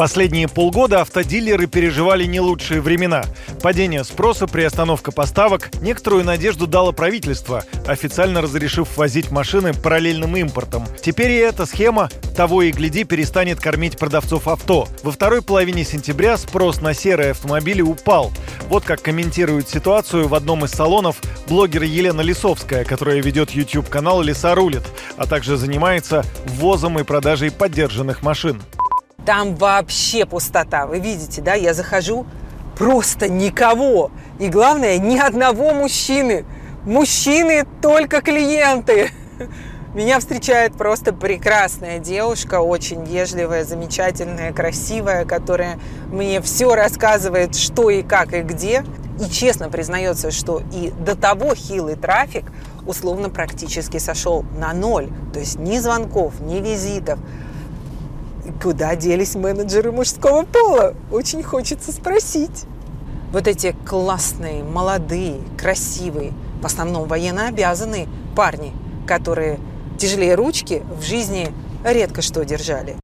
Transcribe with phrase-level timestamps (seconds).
[0.00, 3.22] Последние полгода автодилеры переживали не лучшие времена.
[3.60, 10.86] Падение спроса, приостановка поставок, некоторую надежду дало правительство, официально разрешив возить машины параллельным импортом.
[11.02, 14.88] Теперь и эта схема, того и гляди, перестанет кормить продавцов авто.
[15.02, 18.32] Во второй половине сентября спрос на серые автомобили упал.
[18.70, 24.54] Вот как комментирует ситуацию в одном из салонов блогер Елена Лисовская, которая ведет YouTube-канал «Леса
[24.54, 24.84] рулит»,
[25.18, 28.62] а также занимается ввозом и продажей поддержанных машин.
[29.30, 30.86] Там вообще пустота.
[30.86, 32.26] Вы видите, да, я захожу,
[32.76, 34.10] просто никого.
[34.40, 36.44] И главное, ни одного мужчины.
[36.84, 39.12] Мужчины только клиенты.
[39.94, 45.78] Меня встречает просто прекрасная девушка, очень вежливая, замечательная, красивая, которая
[46.10, 48.84] мне все рассказывает, что и как и где.
[49.20, 52.50] И честно признается, что и до того хилый трафик
[52.84, 55.08] условно практически сошел на ноль.
[55.32, 57.20] То есть ни звонков, ни визитов.
[58.62, 60.94] Куда делись менеджеры мужского пола?
[61.10, 62.64] Очень хочется спросить.
[63.32, 68.72] Вот эти классные, молодые, красивые, в основном военно обязанные парни,
[69.06, 69.60] которые
[69.98, 71.52] тяжелее ручки в жизни
[71.84, 72.96] редко что держали.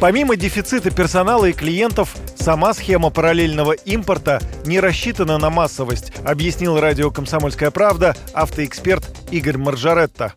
[0.00, 7.10] Помимо дефицита персонала и клиентов, сама схема параллельного импорта не рассчитана на массовость, объяснил радио
[7.10, 10.34] «Комсомольская правда» автоэксперт Игорь Маржаретта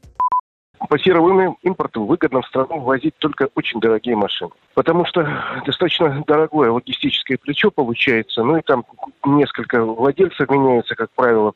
[0.89, 4.51] по серому импорту выгодно в страну ввозить только очень дорогие машины.
[4.73, 5.27] Потому что
[5.65, 8.85] достаточно дорогое логистическое плечо получается, ну и там
[9.25, 11.53] несколько владельцев меняется, как правило,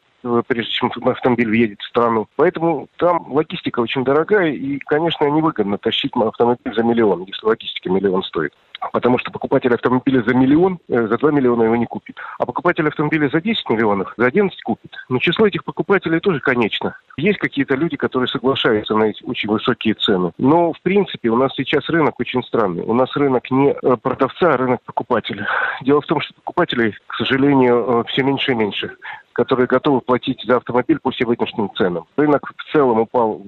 [0.47, 2.27] прежде чем автомобиль въедет в страну.
[2.35, 8.23] Поэтому там логистика очень дорогая, и, конечно, невыгодно тащить автомобиль за миллион, если логистика миллион
[8.23, 8.53] стоит.
[8.93, 12.17] Потому что покупатель автомобиля за миллион, э, за 2 миллиона его не купит.
[12.37, 14.91] А покупатель автомобиля за 10 миллионов, за 11 купит.
[15.09, 16.95] Но число этих покупателей тоже конечно.
[17.17, 20.31] Есть какие-то люди, которые соглашаются на эти очень высокие цены.
[20.37, 22.83] Но, в принципе, у нас сейчас рынок очень странный.
[22.83, 25.47] У нас рынок не э, продавца, а рынок покупателя.
[25.81, 28.95] Дело в том, что покупателей, к сожалению, э, все меньше и меньше
[29.39, 32.05] которые готовы платить за автомобиль по сегодняшним ценам.
[32.17, 33.41] Рынок в целом упал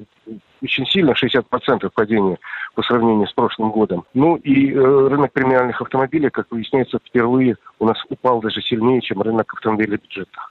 [0.62, 2.38] очень сильно, 60% падения
[2.76, 4.06] по сравнению с прошлым годом.
[4.14, 9.22] Ну и э, рынок премиальных автомобилей, как выясняется, впервые у нас упал даже сильнее, чем
[9.22, 10.48] рынок автомобилей бюджета.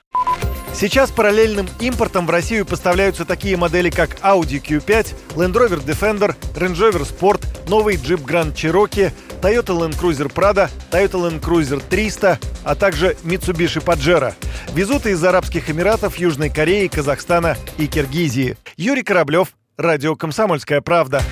[0.72, 6.74] Сейчас параллельным импортом в Россию поставляются такие модели, как Audi Q5, Land Rover Defender, Range
[6.74, 9.12] Rover Sport, новый Jeep Grand Cherokee,
[9.42, 14.32] Toyota Land Cruiser Prado, Toyota Land Cruiser 300, а также Mitsubishi Pajero.
[14.74, 18.56] Везут из Арабских Эмиратов, Южной Кореи, Казахстана и Киргизии.
[18.76, 19.48] Юрий Кораблев,
[19.82, 21.22] Радио «Комсомольская правда».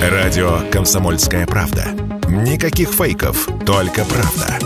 [0.00, 1.88] Радио «Комсомольская правда».
[2.28, 4.60] Никаких фейков, только правда.